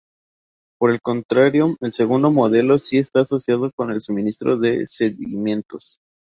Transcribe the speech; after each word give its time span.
Por 0.79 0.89
el 0.89 0.99
contrario, 0.99 1.77
el 1.79 1.93
segundo 1.93 2.31
modelo 2.31 2.79
sí 2.79 2.97
está 2.97 3.19
asociado 3.19 3.71
con 3.71 3.91
el 3.91 4.01
suministro 4.01 4.57
de 4.57 4.87
sedimentos. 4.87 5.99